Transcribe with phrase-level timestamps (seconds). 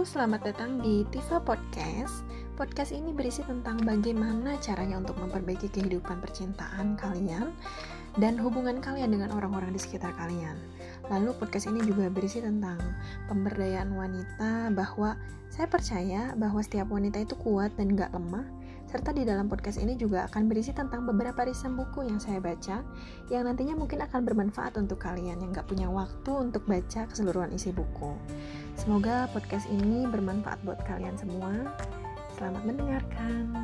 [0.00, 2.24] selamat datang di Tifa Podcast.
[2.56, 7.52] Podcast ini berisi tentang bagaimana caranya untuk memperbaiki kehidupan percintaan kalian
[8.16, 10.56] dan hubungan kalian dengan orang-orang di sekitar kalian.
[11.12, 12.80] Lalu podcast ini juga berisi tentang
[13.28, 15.20] pemberdayaan wanita bahwa
[15.52, 18.48] saya percaya bahwa setiap wanita itu kuat dan gak lemah
[18.90, 22.82] serta di dalam podcast ini juga akan berisi tentang beberapa riset buku yang saya baca
[23.30, 27.70] yang nantinya mungkin akan bermanfaat untuk kalian yang gak punya waktu untuk baca keseluruhan isi
[27.70, 28.18] buku.
[28.74, 31.70] Semoga podcast ini bermanfaat buat kalian semua.
[32.34, 33.59] Selamat mendengarkan.